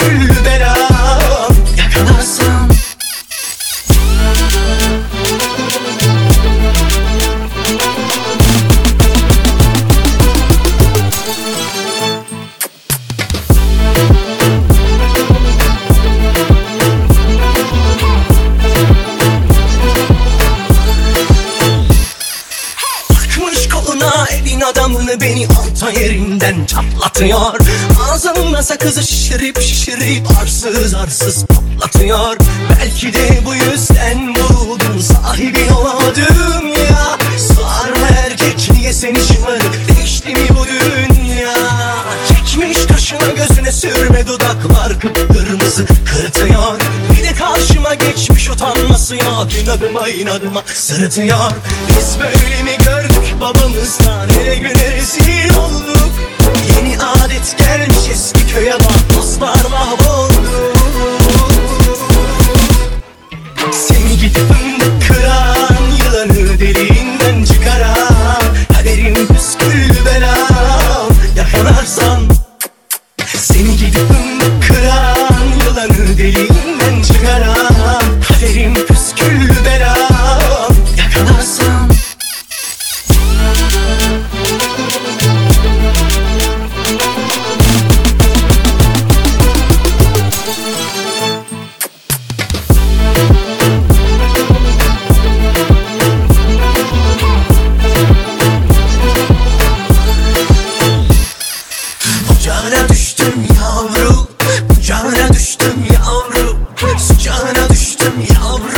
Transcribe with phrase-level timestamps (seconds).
[0.00, 0.57] deliğinden çıkaran Kaderim püsküllü belam
[24.68, 27.58] adamını beni orta yerinden çatlatıyor.
[28.10, 32.36] Ağzımla sakızı şişirip şişirip arsız arsız patlatıyor.
[32.70, 37.18] Belki de bu yüzden vuruldum sahibi olamadım ya.
[37.38, 37.90] Sar
[38.24, 41.54] erkek niye seni şımarık değişti mi bu dünya?
[42.28, 46.80] Çekmiş kaşına gözüne sürme dudaklar kıpkırmızı kırıtıyor.
[47.12, 49.48] Bir de karşıma geçmiş utanması yok.
[49.62, 51.50] İnadıma inadıma sırıtıyor.
[51.88, 54.28] Biz böyle mi gördük babamızdan
[67.38, 68.42] deliğinden çıkaran
[68.72, 72.20] Kaderim püsküllü belam Yakalarsan
[73.26, 77.57] Seni gidip fındık kıran Yılanı deliğinden çıkaran
[103.28, 104.26] düştüm yavru
[104.68, 106.56] Kucağına düştüm yavru
[106.98, 108.77] Sıcağına düştüm yavru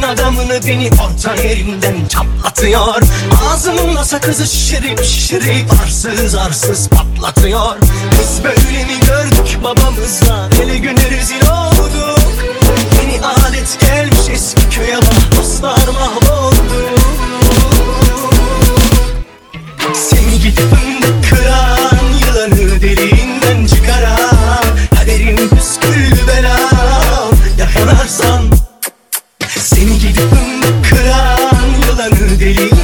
[0.00, 3.02] elin adamını beni orta yerinden çatlatıyor.
[3.50, 7.76] Ağzımla sakızı şişirip şişirip arsız arsız patlatıyor.
[8.20, 10.48] Biz böyle mi gördük babamızla?
[10.56, 11.59] Hele güne rezil olduk
[32.52, 32.79] really